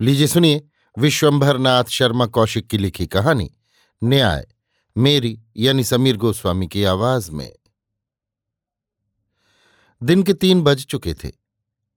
[0.00, 3.50] लीजिए सुनिए विश्वंभर नाथ शर्मा कौशिक की लिखी कहानी,
[4.04, 4.46] न्याय,
[4.96, 7.56] मेरी यानी समीर गोस्वामी की आवाज़ में।
[10.02, 11.32] दिन के तीन बज चुके थे।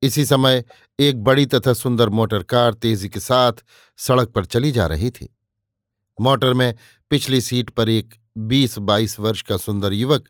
[0.01, 0.65] इसी समय
[0.99, 3.53] एक बड़ी तथा सुंदर मोटर कार तेज़ी के साथ
[3.97, 5.37] सड़क पर चली जा रही थी।
[6.21, 6.75] मोटर में
[7.09, 10.29] पिछली सीट पर एक बीस बाईस वर्ष का सुंदर युवक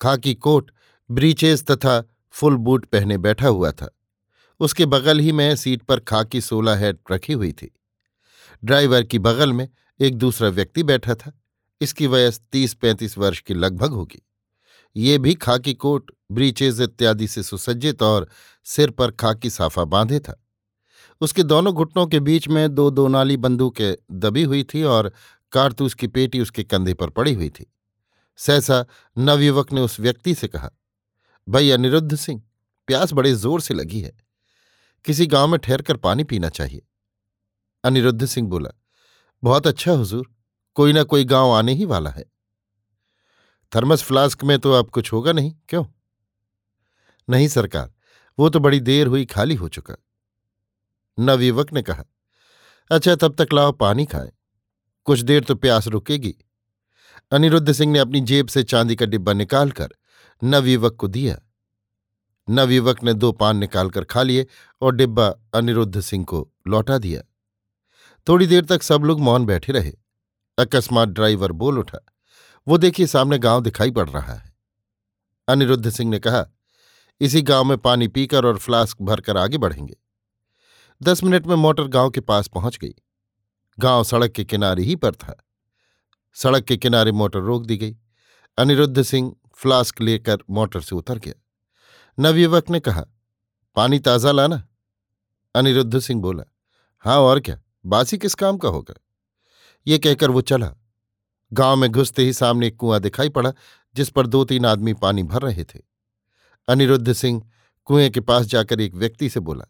[0.00, 0.70] खाकी कोट,
[1.10, 3.98] ब्रीचेस तथा फुल बूट पहने बैठा हुआ था।
[4.62, 7.70] उसके बगल ही में सीट पर खाकी सोलह हेड रखी हुई थी।
[8.62, 9.68] ड्राइवर की बगल में
[10.00, 11.32] एक दूसरा व्यक्ति बैठा था।
[11.80, 14.22] इसकी वयस तीस पैंतीस वर्ष की लगभग होगी।
[14.96, 18.28] ये भी खाकी कोट ब्रीचेज इत्यादि से सुसज्जित और
[18.66, 20.38] सिर पर खाकी साफा बांधे था।
[21.20, 25.12] उसके दोनों घुटनों के बीच में दो दो नाली बंदूकें दबी हुई थी और
[25.52, 27.66] कारतूस की पेटी उसके कंधे पर पड़ी हुई थी।
[28.38, 28.84] सहसा
[29.16, 30.70] नवयुवक ने उस व्यक्ति से कहा
[31.48, 32.42] भाई अनिरुद्ध सिंह,
[32.88, 34.12] प्यास बड़े ज़ोर से लगी है।
[35.04, 36.82] किसी गाँव में ठहरकर पानी पीना चाहिए।
[37.84, 38.70] अनिरुद्ध सिंह बोला,
[39.44, 40.34] बहुत अच्छा हुजूर,
[40.74, 42.24] कोई ना कोई गाँव आने ही वाला है।
[43.76, 45.84] थर्मस फ्लास्क में तो अब कुछ होगा नहीं, क्यों?
[47.30, 47.92] नहीं सरकार,
[48.38, 49.94] वो तो बड़ी देर हुई खाली हो चुका।
[51.18, 52.04] नवयुवक ने कहा
[52.90, 54.32] अच्छा तब तक लाओ पानी खाए।
[55.04, 56.34] कुछ देर तो प्यास रुकेगी।
[57.32, 59.88] अनिरुद्ध सिंह ने अपनी जेब से चांदी का डिब्बा निकालकर
[60.44, 61.40] नवयुवक को दिया।
[62.50, 64.46] नवयुवक ने दो पान निकालकर खा लिए
[64.80, 67.22] और डिब्बा अनिरुद्ध सिंह को लौटा दिया।
[68.28, 69.92] थोड़ी देर तक सब लोग मौन बैठे रहे।
[70.58, 71.98] अकस्मात ड्राइवर बोल उठा,
[72.68, 74.56] वो देखिए, सामने गाँव दिखाई पड़ रहा है।
[75.48, 76.46] अनिरुद्ध सिंह ने कहा,
[77.20, 79.96] इसी गाँव में पानी पीकर और फ्लास्क भरकर आगे बढ़ेंगे।
[81.02, 82.94] दस मिनट में मोटर गाँव के पास पहुँच गई।
[83.78, 85.44] गाँव सड़क के किनारे ही पर था।
[86.34, 87.96] सड़क के किनारे मोटर रोक दी गई।
[88.58, 91.41] अनिरुद्ध सिंह फ्लास्क लेकर मोटर से उतर गया।
[92.18, 93.04] नवयुवक ने कहा,
[93.76, 94.68] पानी ताज़ा लाना?
[95.54, 96.44] अनिरुद्ध सिंह बोला
[96.98, 97.62] हाँ और क्या?
[97.86, 98.94] बासी किस काम का होगा?
[99.86, 100.74] ये कहकर वो चला।
[101.52, 103.52] गाँव में घुसते ही सामने एक कुआँ दिखाई पड़ा,
[103.94, 105.80] जिस पर दो तीन आदमी पानी भर रहे थे।
[106.68, 107.50] अनिरुद्ध सिंह
[107.84, 109.64] कुएँ के पास जाकर एक व्यक्ति से बोला,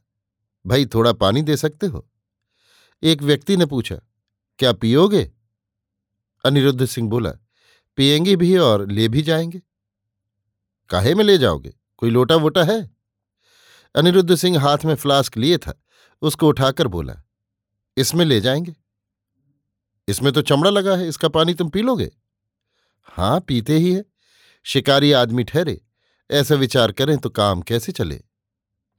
[0.66, 2.08] भाई, थोड़ा पानी दे सकते हो?
[3.02, 3.96] एक व्यक्ति ने पूछा,
[4.58, 5.32] क्या पियोगे?
[6.44, 7.30] अनिरुद्ध सिंह बोला,
[7.96, 9.62] पियेंगे भी और ले भी जाएँगे।
[10.90, 11.74] काहे में ले जाओगे?
[12.02, 12.90] कोई लोटा वोटा है?
[13.94, 15.74] अनिरुद्ध सिंह हाथ में फ्लास्क लिए था,
[16.22, 17.14] उसको उठाकर बोला,
[17.96, 18.74] इसमें ले जाएँगे।
[20.08, 22.10] इसमें तो चमड़ा लगा है, इसका पानी तुम पी लोगे?
[23.08, 24.04] हाँ, पीते ही है।
[24.66, 25.80] शिकारी आदमी ठहरे,
[26.30, 28.20] ऐसा विचार करें तो काम कैसे चले?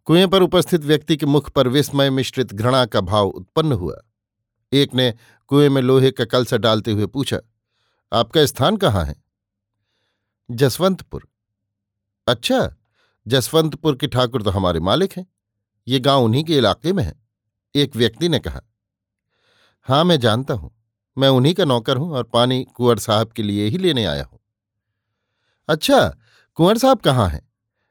[0.07, 3.97] कुएँ पर उपस्थित व्यक्ति के मुख पर विस्मय मिश्रित घृणा का भाव उत्पन्न हुआ।
[4.73, 5.13] एक ने
[5.47, 7.39] कुएँ में लोहे का कलसा डालते हुए पूछा,
[8.11, 9.15] आपका स्थान कहाँ है?
[10.51, 11.27] जसवंतपुर.
[12.27, 12.75] अच्छा
[13.27, 15.25] जसवंतपुर के ठाकुर तो हमारे मालिक हैं।
[15.87, 17.13] ये गाँव उन्हीं के इलाके में है।
[17.75, 18.61] एक व्यक्ति ने कहा,
[19.87, 20.71] हाँ, मैं जानता हूँ।
[21.17, 24.39] मैं उन्हीं का नौकर हूँ और पानी कुंवर साहब के लिए ही लेने आया हूँ।
[25.69, 26.07] अच्छा
[26.57, 27.41] कुंवर साहब कहाँ हैं?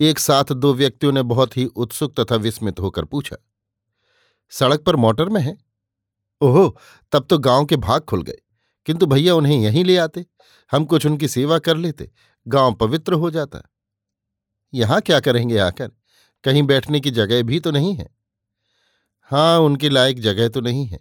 [0.01, 3.37] एक साथ दो व्यक्तियों ने बहुत ही उत्सुक तथा विस्मित होकर पूछा,
[4.53, 5.57] सड़क पर मोटर में है?
[6.41, 6.69] ओहो,
[7.13, 8.39] तब तो गाँव के भाग खुल गए।
[8.87, 10.25] किंतु भैया उन्हें यहीं ले आते।
[10.73, 12.11] हम कुछ उनकी सेवा कर लेते।
[12.47, 13.63] गाँव पवित्र हो जाता।
[14.75, 15.91] यहाँ क्या करेंगे आकर?
[16.45, 18.11] कहीं बैठने की जगह भी तो नहीं है।
[19.23, 21.01] हाँ उनके लायक जगह तो नहीं है।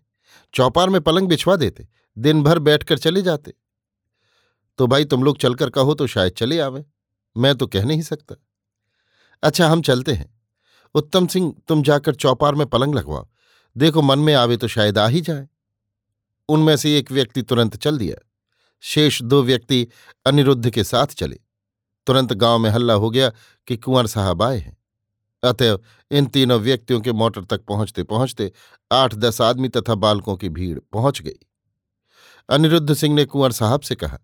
[0.53, 1.87] चौपार में पलंग बिछवा देते
[2.17, 3.53] दिन भर बैठकर चले जाते।
[4.77, 6.85] तो भाई तुम लोग चलकर कहो तो शायद चले आवे।
[7.37, 8.35] मैं तो कह नहीं सकता।
[9.43, 10.41] अच्छा हम चलते हैं।
[10.95, 13.27] उत्तम सिंह, तुम जाकर चौपार में पलंग लगवाओ।
[13.77, 15.47] देखो, मन में आवे तो शायद आ ही जाए।
[16.49, 18.27] उनमें से एक व्यक्ति तुरंत चल दिया।
[18.79, 19.87] शेष दो व्यक्ति
[20.25, 21.39] अनिरुद्ध के साथ चले।
[22.07, 23.29] तुरंत गाँव में हल्ला हो गया
[23.67, 24.77] कि कुंवर साहब आए हैं।
[25.43, 25.79] अतएव
[26.11, 28.51] इन तीनों व्यक्तियों के मोटर तक पहुँचते पहुँचते
[28.91, 31.39] आठ दस आदमी तथा बालकों की भीड़ पहुँच गई।
[32.49, 34.19] अनिरुद्ध सिंह ने कुंवर साहब से कहा,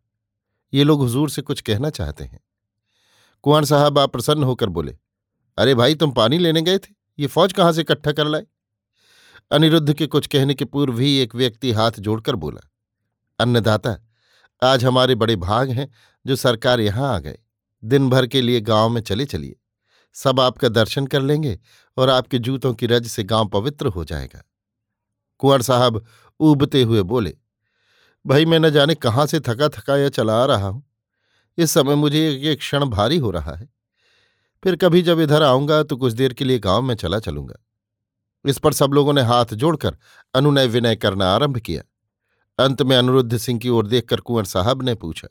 [0.74, 2.40] ये लोग हुजूर से कुछ कहना चाहते हैं।
[3.44, 4.98] कुंवर साहब आप प्रसन्न होकर बोले,
[5.58, 6.94] अरे भाई, तुम पानी लेने गए थे?
[7.20, 8.46] ये फौज कहाँ से इकट्ठा कर लाए?
[9.52, 12.62] अनिरुद्ध के कुछ कहने के पूर्व ही एक व्यक्ति हाथ जोड़कर बोला,
[13.40, 13.98] अन्नदाता,
[14.62, 15.90] आज हमारे बड़े भाग हैं
[16.26, 17.38] जो सरकार यहाँ आ गए।
[17.84, 19.56] दिन भर के लिए गाँव में चले चलिए।
[20.16, 21.58] सब आपका दर्शन कर लेंगे
[21.98, 24.44] और आपके जूतों की रज से गाँव पवित्र हो जाएगा।
[25.42, 26.04] कुंवर साहब
[26.40, 27.34] ऊबते हुए बोले,
[28.26, 30.84] भाई मैं न जाने कहाँ से थका थका या चला आ रहा हूँ।
[31.58, 33.70] इस समय मुझे एक क्षण भारी हो रहा है।
[34.64, 37.56] फिर कभी जब इधर आऊँगा तो कुछ देर के लिए गाँव में चला चलूँगा।
[38.46, 39.98] इस पर सब लोगों ने हाथ जोड़कर
[40.34, 41.84] अनुनय विनय करना आरंभ किया।
[42.60, 45.28] अंत में अनुरुद्ध सिंह की ओर देखकर कुंवर साहब ने पूछा,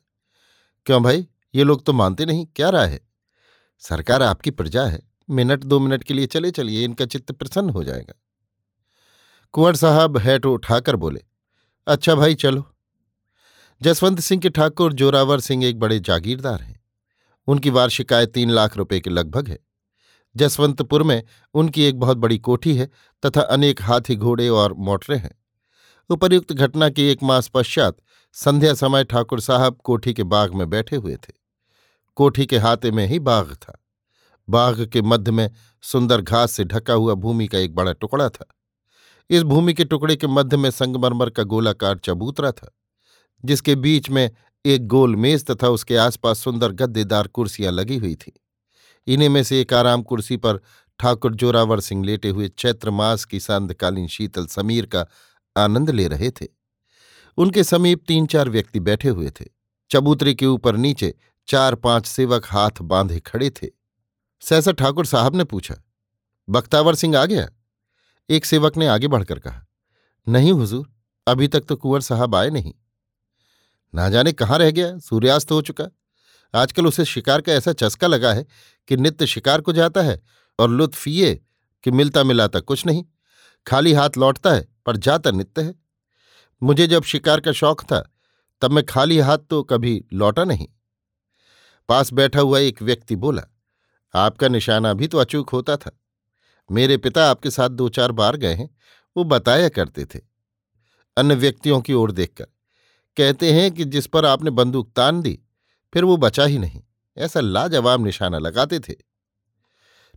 [0.86, 1.26] क्यों भाई
[1.56, 3.00] ये लोग तो मानते नहीं, क्या राय है?
[3.78, 7.84] सरकार आपकी प्रजा है, मिनट, दो मिनट के लिए चले चलिए, इनका चित्त प्रसन्न हो
[7.84, 8.14] जाएगा।
[9.52, 11.22] कुंवर साहब हैट उठाकर बोले
[11.86, 12.64] अच्छा भाई, चलो।
[13.82, 16.84] जसवंत सिंह के ठाकुर, जोरावर सिंह एक बड़े जागीरदार हैं।
[17.46, 19.58] उनकी वार्षिक आय तीन लाख रुपए के लगभग है।
[20.36, 21.22] जसवंतपुर में
[21.54, 22.90] उनकी एक बहुत बड़ी कोठी है
[23.26, 25.42] तथा अनेक हाथी घोड़े और मोटरें हैं।
[26.10, 27.96] उपर्युक्त घटना के एक मास पश्चात
[28.32, 31.45] संध्या समय ठाकुर साहब कोठी के बाग में बैठे हुए थे।
[32.16, 33.80] कोठी के हाथे में ही बाग था।
[34.48, 35.50] बाग के मध्य में
[35.84, 38.46] सुंदर घास से ढका हुआ भूमि का एक बड़ा टुकड़ा था।
[39.30, 42.70] इस भूमि के टुकड़े के मध्य में संगमरमर का गोलाकार चबूतरा था,
[43.44, 44.30] जिसके बीच में
[44.64, 48.32] एक गोल मेज तथा उसके आसपास सुंदर गद्देदार कुर्सियाँ लगी हुई थीं।
[49.06, 50.60] इन्हीं में से एक आराम कुर्सी पर
[51.00, 55.06] ठाकुर जोरावर सिंह लेटे हुए चैत्र मास की सांध्यकालीन शीतल समीर का
[55.56, 56.46] आनंद ले रहे थे।
[57.38, 59.44] उनके समीप तीन चार व्यक्ति बैठे हुए थे।
[59.90, 61.14] चबूतरे के ऊपर नीचे
[61.48, 63.66] चार पाँच सेवक हाथ बांधे खड़े थे।
[64.42, 65.74] सहसा ठाकुर साहब ने पूछा,
[66.48, 67.48] बख्तावर सिंह आ गया
[68.28, 69.66] एक सेवक ने आगे बढ़कर कहा,
[70.26, 70.88] नहीं हुजूर,
[71.26, 72.72] अभी तक तो कुंवर साहब आए नहीं।
[73.94, 75.88] ना जाने कहाँ रह गया, सूर्यास्त हो चुका।
[76.54, 78.44] आजकल उसे शिकार का ऐसा चस्का लगा है
[78.88, 80.20] कि नित्य शिकार को जाता है
[80.58, 81.40] और लुत्फ ये
[81.84, 83.04] कि मिलता मिलाता कुछ नहीं।
[83.66, 85.74] खाली हाथ लौटता है, पर जाता नित्य है।
[86.62, 88.00] मुझे जब शिकार का शौक था,
[88.62, 90.66] तब मैं खाली हाथ तो कभी लौटा नहीं।
[91.88, 93.42] पास बैठा हुआ एक व्यक्ति बोला,
[94.14, 95.90] आपका निशाना भी तो अचूक होता था।
[96.70, 98.68] मेरे पिता आपके साथ दो चार बार गए हैं,
[99.16, 100.20] वो बताया करते थे।
[101.16, 102.46] अन्य व्यक्तियों की ओर देखकर,
[103.16, 105.38] कहते हैं कि जिस पर आपने बंदूक तान दी,
[105.92, 106.82] फिर वो बचा ही नहीं,
[107.16, 108.94] ऐसा लाजवाब निशाना लगाते थे।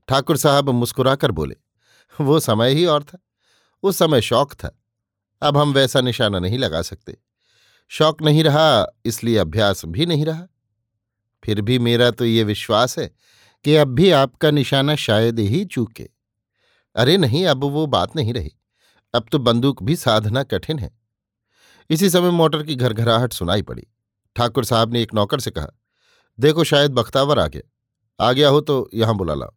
[0.08, 1.56] ठाकुर साहब मुस्कुराकर बोले,
[2.22, 3.18] वो समय ही और था,
[3.84, 4.76] उस समय शौक था।
[5.42, 7.18] अब हम वैसा निशाना नहीं लगा सकते।
[7.92, 10.48] शौक नहीं रहा, इसलिए अभ्यास भी नहीं रहा।
[11.44, 13.12] फिर भी मेरा तो ये विश्वास है
[13.66, 16.10] कि अब भी आपका निशाना शायद ही चूके।
[16.96, 18.52] अरे नहीं, अब वो बात नहीं रही।
[19.14, 20.92] अब तो बंदूक भी साधना कठिन है।
[21.90, 23.88] इसी समय मोटर की घरघराहट सुनाई पड़ी।
[24.36, 25.68] ठाकुर साहब ने एक नौकर से कहा,
[26.40, 29.54] देखो, शायद बख्तावर आ गया। आ गया हो तो यहाँ बुला लाओ।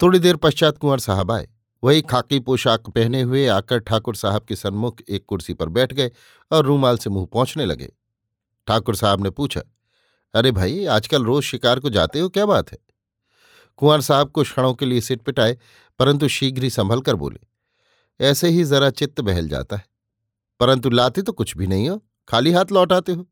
[0.00, 1.48] थोड़ी देर पश्चात कुंवर साहब आए।
[1.84, 6.10] वही खाकी पोशाक पहने हुए आकर ठाकुर साहब के सन्मुख एक कुर्सी पर बैठ गए
[6.52, 7.92] और रूमाल से मुँह पहुँचने लगे।
[8.66, 9.60] ठाकुर साहब ने पूछा
[10.34, 12.78] अरे भाई, आजकल रोज शिकार को जाते हो, क्या बात है?
[13.76, 15.56] कुंवर साहब को क्षणों के लिए सिट पिटाए,
[15.98, 17.40] परंतु शीघ्र ही संभल कर बोले,
[18.20, 19.84] ऐसे ही जरा चित्त बहल जाता है।
[20.60, 23.26] परंतु लाते तो कुछ भी नहीं हो, खाली हाथ लौट आते हो।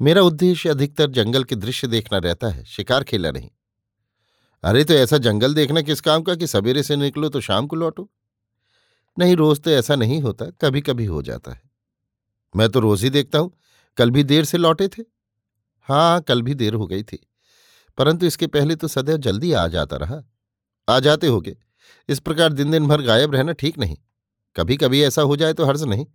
[0.00, 3.50] मेरा उद्देश्य अधिकतर जंगल के दृश्य देखना रहता है, शिकार खेला नहीं।
[4.64, 7.76] अरे तो ऐसा जंगल देखना किस काम का कि सवेरे से निकलो तो शाम को
[7.76, 8.08] लौटो?
[9.18, 11.70] नहीं, रोज तो ऐसा नहीं होता कभी कभी हो जाता है।
[12.56, 13.52] मैं तो रोज ही देखता हूँ,
[13.96, 15.17] कल भी देर से लौटे थे।
[15.88, 17.26] हाँ कल भी देर हो गई थी।
[17.98, 20.22] परंतु इसके पहले तो सदैव जल्दी आ जाता रहा।
[20.88, 21.56] आ जाते होगे।
[22.08, 23.96] इस प्रकार दिन दिन भर गायब रहना ठीक नहीं।
[24.56, 26.06] कभी कभी ऐसा हो जाए तो हर्ज नहीं।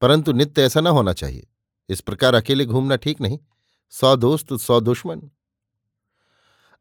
[0.00, 1.46] परंतु नित्य ऐसा न होना चाहिए।
[1.88, 3.38] इस प्रकार अकेले घूमना ठीक नहीं।
[3.90, 5.30] सौ दोस्त, सौ दुश्मन।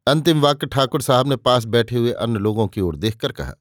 [0.07, 3.53] अंतिम वाक्य ठाकुर साहब ने पास बैठे हुए अन्य लोगों की ओर देखकर कहा।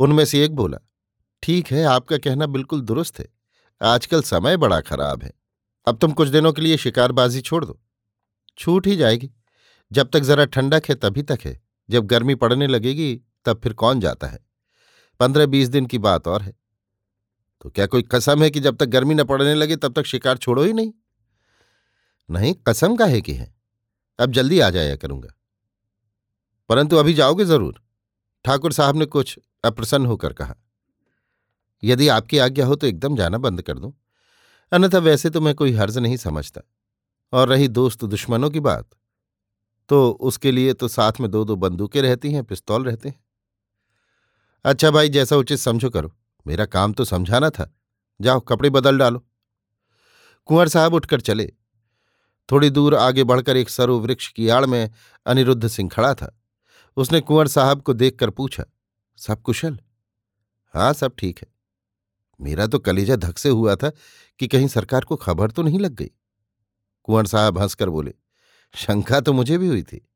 [0.00, 0.78] उनमें से एक बोला,
[1.42, 3.28] ठीक है, आपका कहना बिल्कुल दुरुस्त है।
[3.82, 5.41] आजकल समय बड़ा खराब है।
[5.86, 7.80] अब तुम कुछ दिनों के लिए शिकारबाजी छोड़ दो।
[8.58, 9.30] छूट ही जाएगी।
[9.92, 14.00] जब तक जरा ठंडक है तभी तक है। जब गर्मी पड़ने लगेगी, तब फिर कौन
[14.00, 14.46] जाता है?
[15.20, 16.54] पंद्रह बीस दिन की बात और है।
[17.62, 20.36] तो क्या कोई कसम है कि जब तक गर्मी न पड़ने लगे, तब तक शिकार
[20.36, 20.92] छोड़ो ही नहीं?
[22.30, 23.54] नहीं, कसम का है कि है?
[24.18, 25.28] अब जल्दी आ जाया करूँगा।
[26.68, 27.82] परंतु अभी जाओगे ज़रूर।
[28.44, 30.56] ठाकुर साहब ने कुछ अप्रसन्न होकर कहा।
[31.84, 33.92] यदि आपकी आज्ञा हो तो एकदम जाना बंद कर दूँ।
[34.72, 36.60] अन्यथा वैसे तो मैं कोई हर्ज नहीं समझता।
[37.32, 38.88] और रही दोस्त दुश्मनों की बात
[39.88, 43.24] तो उसके लिए तो साथ में दो दो बंदूकें रहती हैं, पिस्तौल रहते हैं।
[44.64, 46.12] अच्छा भाई, जैसा उचित समझो करो।
[46.46, 47.70] मेरा काम तो समझाना था।
[48.20, 49.26] जाओ, कपड़े बदल डालो।
[50.46, 51.52] कुंवर साहब उठकर चले।
[52.48, 54.90] थोड़ी दूर आगे बढ़कर एक सरु वृक्ष की आड़ में
[55.26, 56.40] अनिरुद्ध सिंह खड़ा था।
[56.96, 58.64] उसने कुंवर साहब को देखकर पूछा,
[59.18, 59.78] सब कुशल?
[60.74, 61.48] हाँ सब ठीक है।
[62.42, 63.90] मेरा तो कलेजा धक से हुआ था
[64.40, 66.10] कि कहीं सरकार को खबर तो नहीं लग गई।
[67.04, 68.14] कुंवर साहब हंसकर बोले,
[68.74, 70.06] शंका तो मुझे भी हुई थी,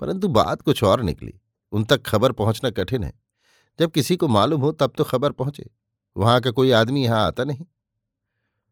[0.00, 1.32] परंतु बात कुछ और निकली।
[1.72, 3.12] उन तक खबर पहुँचना कठिन है।
[3.78, 5.68] जब किसी को मालूम हो तब तो खबर पहुँचे।
[6.16, 7.66] वहाँ का कोई आदमी यहाँ आता नहीं।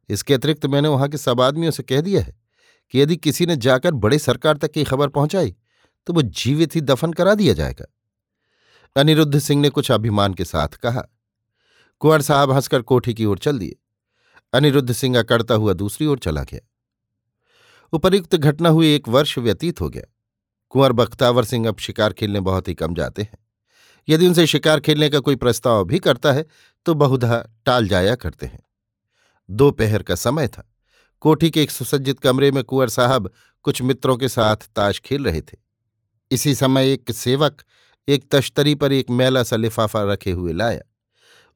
[0.08, 2.36] इसके अतिरिक्त मैंने वहाँ के सब आदमियों से कह दिया है
[2.94, 5.54] कि यदि किसी ने जाकर बड़े सरकार तक की खबर पहुंचाई
[6.06, 7.86] तो वो जीवित ही दफन करा दिया जाएगा।
[8.96, 11.02] अनिरुद्ध सिंह ने कुछ अभिमान के साथ कहा
[12.00, 13.76] कुंवर साहब हंसकर कोठी की ओर चल दिए।
[14.52, 16.60] अनिरुद्ध सिंह अकड़ता हुआ दूसरी ओर चला गया।
[17.92, 20.04] उपर्युक्त घटना हुई एक वर्ष व्यतीत हो गया।
[20.68, 23.38] कुंवर बख्तावर सिंह अब शिकार खेलने बहुत ही कम जाते हैं।
[24.08, 26.46] यदि उनसे शिकार खेलने का कोई प्रस्ताव भी करता है
[26.86, 28.60] तो बहुधा टाल जाया करते हैं।
[29.50, 30.74] दोपहर का समय था।
[31.20, 33.30] कोठी के एक सुसज्जित कमरे में कुंवर साहब
[33.62, 35.56] कुछ मित्रों के साथ ताश खेल रहे थे।
[36.30, 37.62] इसी समय एक सेवक
[38.08, 40.80] एक तश्तरी पर एक मैला सा लिफाफा रखे हुए लाया।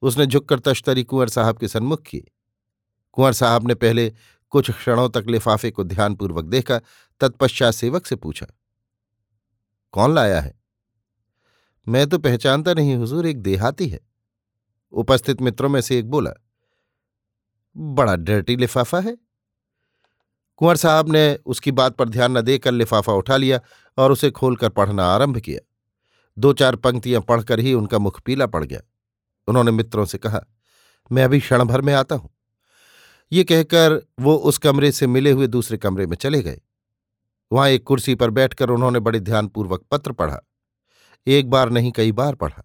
[0.03, 2.19] उसने झुककर तश्तरी कुंवर साहब के सन्मुख की।
[3.11, 4.11] कुंवर साहब ने पहले
[4.53, 6.79] कुछ क्षणों तक लिफाफे को ध्यानपूर्वक देखा,
[7.21, 8.45] तत्पश्चात सेवक से पूछा,
[9.93, 10.53] कौन लाया है?
[11.87, 13.99] मैं तो पहचानता नहीं, हुजूर, एक देहाती है।
[14.93, 16.31] उपस्थित मित्रों में से एक बोला,
[17.75, 19.17] बड़ा डर्टी लिफाफा है।
[20.57, 23.59] कुंवर साहब ने उसकी बात पर ध्यान न देकर लिफाफा उठा लिया
[23.97, 25.59] और उसे खोलकर पढ़ना आरंभ किया।
[26.37, 28.81] दो चार पंक्तियाँ पढ़कर ही उनका मुख पीला पड़ गया।
[29.47, 30.41] उन्होंने मित्रों से कहा,
[31.11, 32.29] मैं अभी क्षण भर में आता हूँ।
[33.31, 36.61] ये कहकर वो उस कमरे से मिले हुए दूसरे कमरे में चले गए।
[37.51, 40.39] वहाँ एक कुर्सी पर बैठकर उन्होंने बड़े ध्यानपूर्वक पत्र पढ़ा।
[41.27, 42.63] एक बार नहीं, कई बार पढ़ा।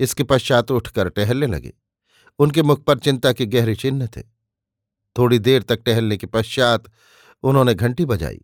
[0.00, 1.72] इसके पश्चात उठकर टहलने लगे।
[2.38, 4.22] उनके मुख पर चिंता के गहरे चिन्ह थे।
[5.16, 6.84] थोड़ी देर तक टहलने के पश्चात
[7.42, 8.40] उन्होंने घंटी बजाई।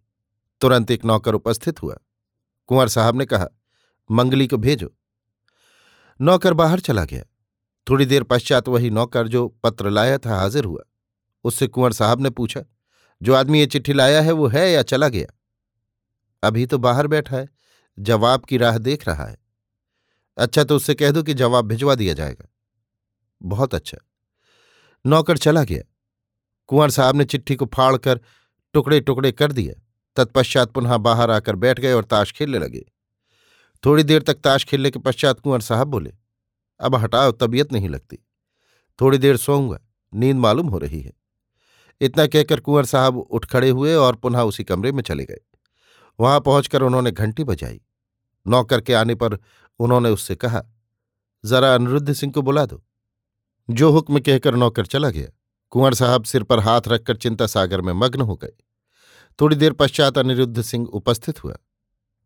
[0.60, 1.96] तुरंत एक नौकर उपस्थित हुआ।
[2.68, 3.46] कुंवर साहब ने कहा,
[4.10, 4.92] मंगली को भेजो।
[6.20, 7.24] नौकर बाहर चला गया।
[7.88, 10.82] थोड़ी देर पश्चात वही नौकर जो पत्र लाया था हाजिर हुआ।
[11.44, 12.62] उससे कुंवर साहब ने पूछा,
[13.22, 15.26] जो आदमी ये चिट्ठी लाया है वो है या चला गया?
[16.42, 17.48] अभी तो बाहर बैठा है,
[17.98, 19.36] जवाब की राह देख रहा है।
[20.38, 22.48] अच्छा तो उससे कह दो कि जवाब भिजवा दिया जाएगा।
[23.42, 23.98] बहुत अच्छा।
[25.06, 25.82] नौकर चला गया।
[26.66, 28.20] कुंवर साहब ने चिट्ठी को फाड़कर
[28.74, 29.74] टुकड़े टुकड़े कर दिया
[30.16, 32.84] तत्पश्चात पुनः बाहर आकर बैठ गए और ताश खेलने लगे।
[33.84, 36.12] थोड़ी देर तक ताश खेलने के पश्चात कुंवर साहब बोले
[36.80, 38.18] अब हटाओ, तबीयत नहीं लगती।
[39.00, 39.80] थोड़ी देर सोऊँगा,
[40.14, 41.12] नींद मालूम हो रही है।
[42.00, 45.40] इतना कहकर कुंवर साहब उठ खड़े हुए और पुनः उसी कमरे में चले गए।
[46.20, 47.80] वहाँ पहुंचकर उन्होंने घंटी बजाई।
[48.46, 49.38] नौकर के आने पर
[49.78, 50.62] उन्होंने उससे कहा,
[51.44, 52.84] जरा अनिरुद्ध सिंह को बुला दो।
[53.70, 55.28] जो हुक्म कहकर नौकर चला गया,
[55.70, 58.52] कुंवर साहब सिर पर हाथ रखकर चिंता सागर में मग्न हो गए।
[59.40, 61.56] थोड़ी देर पश्चात अनिरुद्ध सिंह उपस्थित हुआ।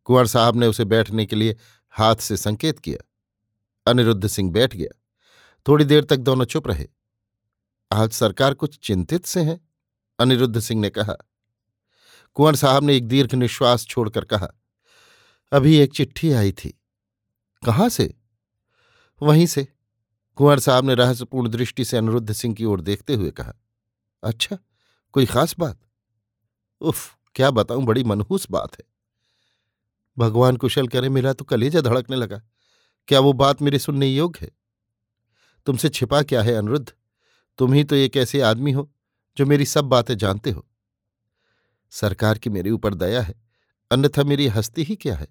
[0.05, 1.57] कुंवर साहब ने उसे बैठने के लिए
[1.91, 3.09] हाथ से संकेत किया।
[3.87, 4.99] अनिरुद्ध सिंह बैठ गया।
[5.69, 6.89] थोड़ी देर तक दोनों चुप रहे।
[7.93, 9.61] आज सरकार कुछ चिंतित से हैं?
[10.19, 11.17] अनिरुद्ध सिंह ने कहा।
[12.35, 14.49] कुंवर साहब ने एक दीर्घ निश्वास छोड़कर कहा,
[15.53, 16.69] अभी एक चिट्ठी आई थी।
[17.67, 18.15] कहाँ से?
[19.23, 19.67] वहीं से।
[20.37, 23.55] कुंवर साहब ने रहस्यपूर्ण दृष्टि से अनिरुद्ध सिंह की ओर देखते हुए कहा
[24.23, 24.59] अच्छा
[25.13, 25.79] कोई खास बात?
[26.81, 28.85] उफ, क्या बताऊँ, बड़ी मनहूस बात है।
[30.19, 32.43] भगवान कुशल करे, मिला तो कलेजा धड़कने लगा।
[33.09, 34.51] क्या वो बात मेरे सुनने योग्य है?
[35.67, 36.93] तुमसे छिपा क्या है अनिरुद्ध?
[37.59, 38.93] तुम ही तो एक ऐसे आदमी हो,
[39.37, 40.67] जो मेरी सब बातें जानते हो।
[41.91, 43.35] सरकार की मेरे ऊपर दया है,
[43.91, 45.29] अन्यथा मेरी हस्ती ही क्या है?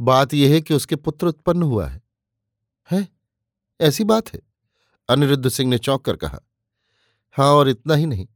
[0.00, 2.02] बात यह है कि उसके पुत्र उत्पन्न हुआ है।
[2.90, 3.08] है?
[3.80, 4.40] ऐसी बात है?
[5.08, 6.40] अनिरुद्ध सिंह ने चौंक कर कहा।
[7.32, 8.28] हाँ और इतना ही नहीं।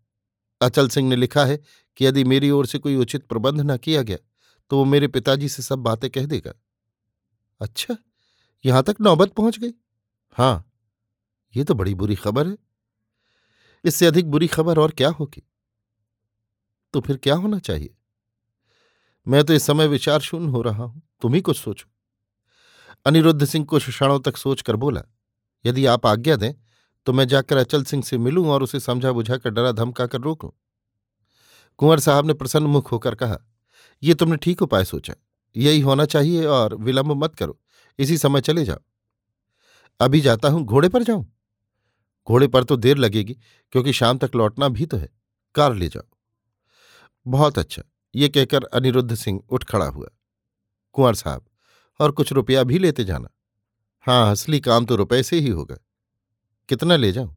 [0.63, 1.61] अचल सिंह ने लिखा है
[1.97, 4.19] कि यदि मेरी ओर से कोई उचित प्रबंध न किया गया
[4.71, 6.53] तो वो मेरे पिताजी से सब बातें कह देगा।
[7.61, 7.97] अच्छा।
[8.67, 9.73] यहाँ तक नौबत पहुँच गई।
[10.37, 10.65] हाँ,
[11.55, 12.57] ये तो बड़ी बुरी खबर है।
[13.85, 15.43] इससे अधिक बुरी खबर और क्या होगी?
[16.95, 17.95] तो फिर क्या होना चाहिए?
[19.27, 21.89] मैं तो इस समय विचार शून्य हो रहा हूँ। तुम ही कुछ सोचो।
[23.07, 25.03] अनिरुद्ध सिंह कुछ क्षणों तक सोचकर बोला,
[25.65, 26.53] यदि आप आज्ञा दें
[27.07, 30.51] तो मैं जाकर अचल सिंह से मिलूं और उसे समझा बुझाकर डरा धमका कर रोकूं।
[31.79, 33.39] कुंवर साहब ने प्रसन्न मुख होकर कहा
[34.03, 35.15] यह तुमने ठीक उपाय सोचा।
[35.57, 37.59] यही होना चाहिए और विलंब मत करो।
[37.99, 38.79] इसी समय चले जाओ।
[40.01, 41.33] अभी जाता हूँ, घोड़े पर जाऊँ?
[42.29, 43.37] घोड़े पर तो देर लगेगी,
[43.73, 45.09] क्योंकि शाम तक लौटना भी तो है।
[45.55, 46.09] कार ले जाओ।
[47.27, 47.83] बहुत अच्छा।
[48.15, 50.09] ये कहकर अनिरुद्ध सिंह उठ खड़ा हुआ।
[50.93, 51.45] कुंवर साहब,
[52.01, 53.29] और कुछ रुपया भी लेते जाना।
[54.07, 55.77] हाँ असली काम तो रुपए से ही होगा।
[56.69, 57.37] कितना ले जाऊँ?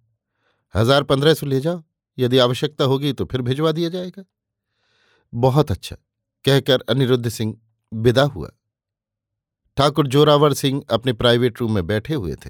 [0.75, 1.84] हज़ार पंद्रह सौ ले जाओ।
[2.18, 4.24] यदि आवश्यकता होगी तो फिर भिजवा दिया जाएगा।
[5.34, 5.96] बहुत अच्छा।
[6.46, 7.58] कहकर अनिरुद्ध सिंह
[7.94, 8.50] विदा हुआ।
[9.78, 12.50] ठाकुर जोरावर सिंह अपने प्राइवेट रूम में बैठे हुए थे।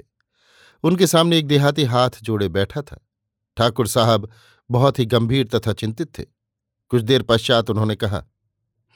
[0.83, 2.99] उनके सामने एक देहाती हाथ जोड़े बैठा था।
[3.57, 4.29] ठाकुर साहब
[4.69, 6.23] बहुत ही गंभीर तथा चिंतित थे।
[6.91, 8.23] कुछ देर पश्चात उन्होंने कहा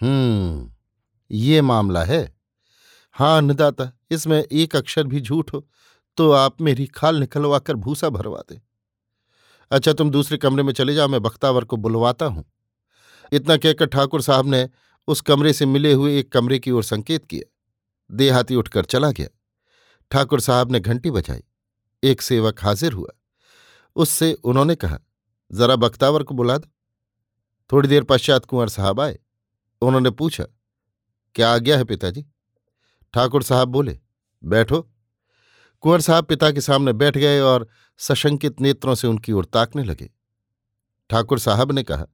[0.02, 0.72] हम्म
[1.32, 2.36] ये मामला है।
[3.16, 5.66] हाँ अन्नदाता इसमें एक अक्षर भी झूठ हो
[6.18, 8.62] तो आप मेरी खाल निकलवाकर भूसा भरवा दे।
[9.72, 12.44] अच्छा तुम दूसरे कमरे में चले जाओ, मैं बख्तावर को बुलवाता हूँ।
[13.32, 14.68] इतना कहकर ठाकुर साहब ने
[15.08, 17.50] उस कमरे से मिले हुए एक कमरे की ओर संकेत किया।
[18.12, 19.28] देहाती उठकर चला गया।
[20.12, 21.44] ठाकुर साहब ने घंटी बजाई।
[22.04, 23.10] एक सेवक हाजिर हुआ।
[23.96, 25.00] उससे उन्होंने कहा,
[25.52, 26.70] जरा बख्तावर को बुला दो।
[27.72, 29.20] थोड़ी देर पश्चात कुंवर साहब आए।
[29.82, 30.46] उन्होंने पूछा,
[31.36, 32.26] क्या आ गया है पिताजी?
[33.14, 34.00] ठाकुर साहब बोले,
[34.44, 34.82] बैठो।
[35.82, 37.68] कुंवर साहब पिता के सामने बैठ गए और
[37.98, 40.10] सशंकित नेत्रों से उनकी ओर ताकने लगे।
[41.10, 42.06] ठाकुर साहब ने कहा,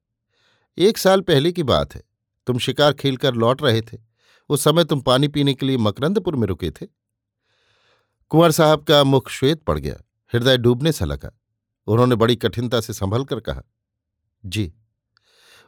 [0.78, 2.04] एक साल पहले की बात है।
[2.48, 4.09] तुम शिकार खेलकर लौट रहे थे।
[4.50, 6.86] उस समय तुम पानी पीने के लिए मकरंदपुर में रुके थे।
[8.32, 9.96] कुंवर साहब का मुख श्वेत पड़ गया,
[10.34, 11.32] हृदय डूबने सा लगा।
[11.88, 13.62] उन्होंने बड़ी कठिनता से संभल कर कहा,
[14.44, 14.74] जी,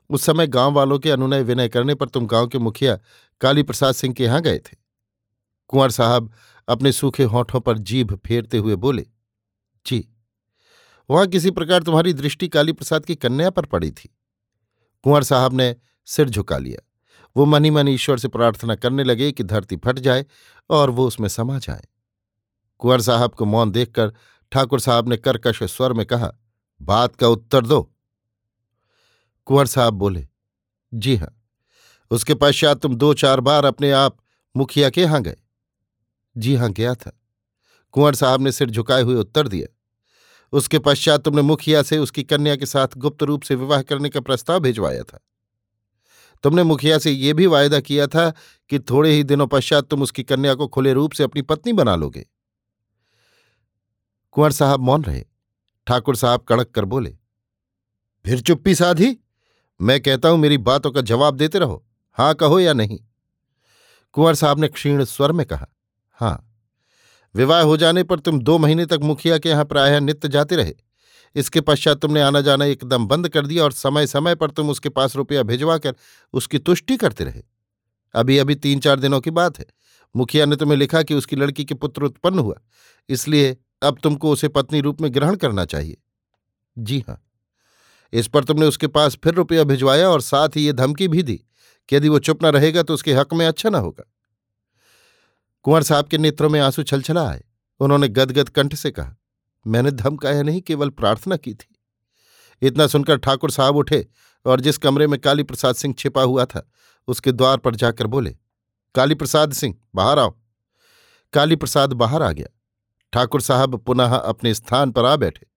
[0.10, 3.00] उस समय गाँव वालों के अनुनय विनय करने पर तुम गाँव के मुखिया
[3.42, 4.78] काली प्रसाद सिंह के यहाँ गए थे।
[5.68, 6.32] कुंवर साहब
[6.68, 9.06] अपने सूखे होठों पर जीभ फेरते हुए बोले,
[9.86, 10.08] जी,
[11.10, 14.10] वहाँ किसी प्रकार तुम्हारी दृष्टि काली प्रसाद की कन्या पर पड़ी थी।
[15.04, 16.88] कुंवर साहब ने सिर झुका लिया।
[17.36, 20.26] वो मनी मन ईश्वर से प्रार्थना करने लगे कि धरती फट जाए
[20.70, 21.88] और वो उसमें समा जाए।
[22.82, 24.14] कुंवर साहब को मौन देखकर
[24.52, 26.32] ठाकुर साहब ने कर्कश स्वर में कहा,
[26.82, 27.82] बात का उत्तर दो।
[29.48, 30.28] कुंवर साहब बोले,
[30.94, 31.36] जी हाँ,
[32.12, 34.18] उसके पश्चात तुम दो चार बार अपने आप
[34.56, 35.38] मुखिया के यहाँ गए।
[36.36, 37.12] जी हाँ, गया था।
[37.94, 39.68] कुंवर साहब ने सिर झुकाए हुए उत्तर दिया,
[40.54, 44.20] उसके पश्चात तुमने मुखिया से उसकी कन्या के साथ गुप्त रूप से विवाह करने का
[44.22, 45.20] प्रस्ताव भिजवाया था।
[46.44, 48.30] तुमने मुखिया से यह भी वायदा किया था
[48.70, 51.96] कि थोड़े ही दिनों पश्चात तुम उसकी कन्या को खुले रूप से अपनी पत्नी बना
[51.96, 52.26] लोगे।
[54.36, 55.24] कुंवर साहब मौन रहे।
[55.88, 57.16] ठाकुर साहब कड़क कर बोले,
[58.26, 59.18] फिर चुप्पी साधी।
[59.80, 61.84] मैं कहता हूँ, मेरी बातों का जवाब देते रहो।
[62.18, 63.00] हाँ कहो या नहीं?
[64.16, 65.68] कुंवर साहब ने क्षीण स्वर में कहा,
[66.12, 66.48] हाँ।
[67.36, 70.74] विवाह हो जाने पर तुम दो महीने तक मुखिया के यहाँ प्रायः नित्य जाते रहे।
[71.36, 74.90] इसके पश्चात तुमने आना जाना एकदम बंद कर दिया और समय समय पर तुम उसके
[74.90, 75.96] पास रुपया भिजवाकर
[76.34, 77.44] उसकी तुष्टि करते रहे।
[78.16, 79.66] अभी अभी तीन चार दिनों की बात है।
[80.16, 82.56] मुखिया ने तुम्हें लिखा कि उसकी लड़की के पुत्र उत्पन्न हुआ।
[83.10, 85.98] इसलिए अब तुमको उसे पत्नी रूप में ग्रहण करना चाहिए।
[86.78, 87.22] जी हाँ।
[88.14, 91.36] इस पर तुमने उसके पास फिर रुपया भिजवाया और साथ ही ये धमकी भी दी
[91.90, 94.04] कि यदि वो चुप न रहेगा तो उसके हक में अच्छा ना होगा।
[95.64, 97.44] कुंवर साहब के नेत्रों में आँसू छलछला आए।
[97.80, 99.16] उन्होंने गदगद कंठ से कहा
[99.68, 101.76] मैंने धमकाया नहीं, केवल प्रार्थना की थी।
[102.62, 104.08] इतना सुनकर ठाकुर साहब उठे
[104.46, 106.72] और जिस कमरे में काली प्रसाद सिंह छिपा हुआ था,
[107.08, 108.38] उसके द्वार पर जाकर बोले
[108.96, 110.36] काली प्रसाद सिंह, बाहर आओ।
[111.34, 112.48] काली प्रसाद बाहर आ गया।
[113.14, 115.48] ठाकुर साहब पुनः अपने स्थान पर आ बैठे।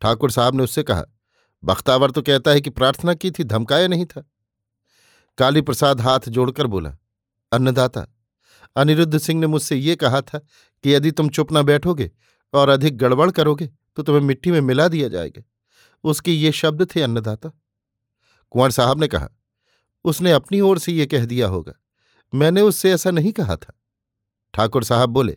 [0.00, 1.04] ठाकुर साहब ने उससे कहा,
[1.64, 4.30] बख्तावर तो कहता है कि प्रार्थना की थी धमकाया नहीं था?
[5.38, 6.96] काली प्रसाद हाथ जोड़कर बोला,
[7.52, 8.06] अन्नदाता,
[8.76, 10.38] अनिरुद्ध सिंह ने मुझसे ये कहा था
[10.84, 12.10] कि यदि तुम चुप न बैठोगे
[12.54, 15.42] और अधिक गड़बड़ करोगे तो तुम्हें मिट्टी में मिला दिया जाएगा।
[16.04, 17.50] उसके ये शब्द थे अन्नदाता।
[18.52, 19.28] कुंवर साहब ने कहा,
[20.04, 21.72] उसने अपनी ओर से ये कह दिया होगा।
[22.32, 23.74] मैंने उससे ऐसा नहीं कहा था।
[24.54, 25.32] ठाकुर साहब बोले,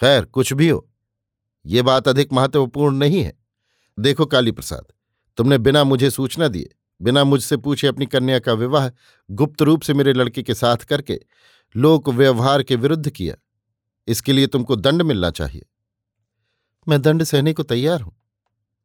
[0.00, 0.88] खैर, कुछ भी हो,
[1.66, 3.36] ये बात अधिक महत्वपूर्ण नहीं है।
[3.98, 4.86] देखो काली प्रसाद,
[5.38, 8.90] तुमने बिना मुझे सूचना दिए, बिना मुझसे पूछे अपनी कन्या का विवाह
[9.30, 11.20] गुप्त रूप से मेरे लड़के के साथ करके
[11.74, 13.34] लोक व्यवहार के विरुद्ध किया।
[14.06, 15.66] इसके लिए तुमको दंड मिलना चाहिए।
[16.88, 18.16] मैं दंड सहने को तैयार हूँ।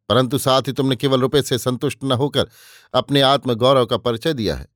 [0.09, 2.49] परंतु साथ ही तुमने केवल रुपये से संतुष्ट न होकर
[2.93, 4.67] अपने आत्मगौरव का परिचय दिया है।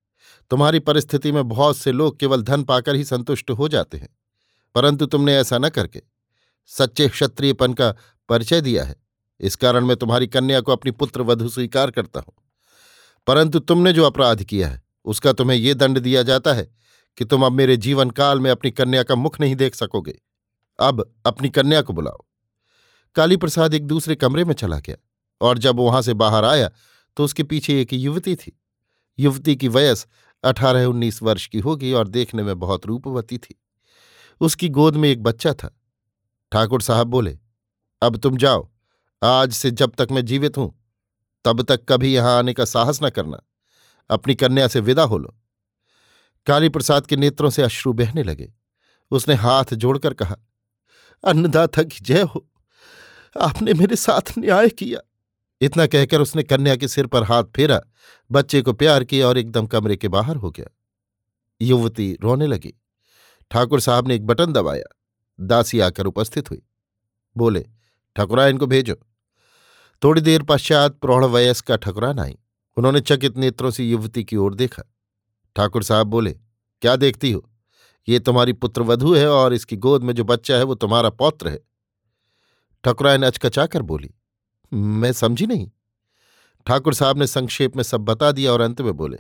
[0.50, 4.10] तुम्हारी परिस्थिति में बहुत से लोग केवल धन पाकर ही संतुष्ट हो जाते हैं।
[4.76, 6.02] परंतु तुमने ऐसा न करके।
[6.68, 7.96] सच्चे क्षत्रियपन का
[8.30, 8.96] परिचय दिया है।
[9.40, 12.34] इस कारण मैं तुम्हारी कन्या को अपनी पुत्र वधु स्वीकार करता हूँ।
[13.28, 16.76] परंतु तुमने जो अपराध किया है, उसका तुम्हें ये दंड दिया जाता है
[17.18, 20.22] कि तुम अब मेरे जीवन काल में अपनी कन्या का मुख नहीं देख सकोगे।
[20.80, 22.27] अब अपनी कन्या को बुलाओ।
[23.18, 24.96] काली प्रसाद एक दूसरे कमरे में चला गया
[25.42, 26.70] और जब वहाँ से बाहर आया
[27.18, 28.52] तो उसके पीछे एक युवती थी।
[29.20, 30.06] युवती की वयस
[30.44, 33.56] अठारह उन्नीस वर्ष की होगी और देखने में बहुत रूपवती थी।
[34.42, 35.70] उसकी गोद में एक बच्चा था।
[36.52, 37.38] ठाकुर साहब बोले,
[38.02, 38.70] अब तुम जाओ,
[39.24, 40.86] आज से जब तक मैं जीवित हूँ,
[41.46, 43.40] तब तक कभी यहाँ आने का साहस न करना।
[44.10, 45.34] अपनी कन्या से विदा हो लो।
[46.48, 48.54] काली प्रसाद के नेत्रों से अश्रु बहने लगे।
[49.12, 50.36] उसने हाथ जोड़कर कहा,
[51.24, 52.48] अन्नदाता की जय हो।
[53.38, 55.00] आपने मेरे साथ न्याय किया।
[55.62, 57.82] इतना कहकर उसने कन्या के सिर पर हाथ फेरा,
[58.32, 60.68] बच्चे को प्यार किया और एकदम कमरे के बाहर हो गया।
[61.62, 62.74] युवती रोने लगी।
[63.52, 64.98] ठाकुर साहब ने एक बटन दबाया।
[65.40, 66.62] दासी आकर उपस्थित हुई।
[67.38, 67.66] बोले
[68.16, 68.96] ठकुराइन को भेजो।
[70.04, 72.38] थोड़ी देर पश्चात प्रौढ़ वयस्क का ठकुरान आई।
[72.78, 74.84] उन्होंने चकित नेत्रों से युवती की ओर देखा।
[75.56, 76.32] ठाकुर साहब बोले,
[76.82, 77.50] क्या देखती हो?
[78.10, 81.67] ये तुम्हारी पुत्रवधु है और इसकी गोद में जो बच्चा है वो तुम्हारा पौत्र है।
[82.88, 84.10] ठकुराइन अचकचाकर बोली,
[84.74, 85.70] मैं समझी नहीं।
[86.68, 89.18] ठाकुर साहब ने संक्षेप में सब बता दिया और अंत में बोले,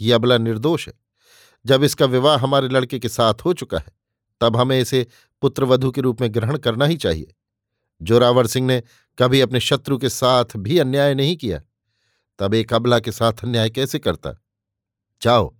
[0.00, 0.94] ये अबला निर्दोष है।
[1.66, 3.92] जब इसका विवाह हमारे लड़के के साथ हो चुका है,
[4.40, 5.06] तब हमें इसे
[5.42, 7.34] पुत्रवधु के रूप में ग्रहण करना ही चाहिए।
[8.02, 8.82] जोरावर सिंह ने
[9.18, 11.62] कभी अपने शत्रु के साथ भी अन्याय नहीं किया।
[12.38, 14.32] तब एक अबला के साथ अन्याय कैसे करता?
[15.22, 15.54] जाओ,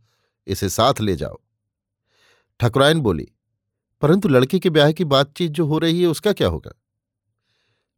[0.47, 1.39] इसे साथ ले जाओ।
[2.61, 3.29] ठकुराइन बोली,
[4.01, 6.73] परंतु लड़के के ब्याह की बातचीत जो हो रही है, उसका क्या होगा?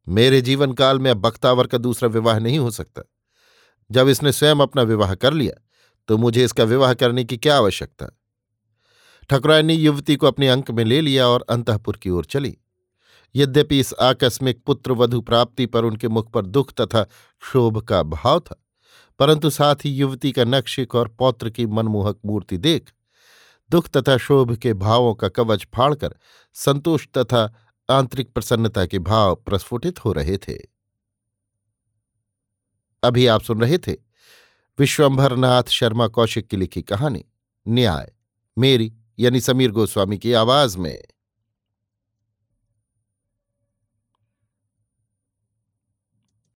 [0.06, 3.02] मेरे जीवन काल में अब बख्तावर का दूसरा विवाह नहीं हो सकता।
[3.90, 5.60] जब इसने स्वयं अपना विवाह कर लिया
[6.08, 8.06] तो मुझे इसका विवाह करने की क्या आवश्यकता?
[9.30, 12.56] ठकुराइन ने युवती को अपने अंक में ले लिया और अंतपुर की ओर चली।
[13.34, 18.40] यद्यपि इस आकस्मिक पुत्र वधु प्राप्ति पर उनके मुख पर दुख तथा क्षोभ का भाव
[18.40, 18.56] था,
[19.20, 22.90] परंतु साथ ही युवती का नक्षिक और पौत्र की मनमोहक मूर्ति देख,
[23.70, 26.14] दुख तथा शोभ के भावों का कवच फाड़कर
[26.56, 27.46] संतोष तथा
[27.92, 30.58] आंतरिक प्रसन्नता के भाव प्रस्फुटित हो रहे थे।
[33.02, 33.92] अभी आप सुन रहे थे
[34.78, 37.24] विश्वंभरनाथ शर्मा कौशिक की लिखी कहानी,
[37.68, 38.12] न्याय,
[38.58, 41.02] मेरी यानी समीर गोस्वामी की आवाज़ में।